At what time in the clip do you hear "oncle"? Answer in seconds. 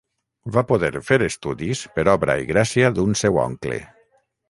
3.47-3.83